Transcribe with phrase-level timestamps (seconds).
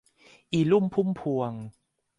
[0.51, 1.51] อีลุ่มพุ่มพวง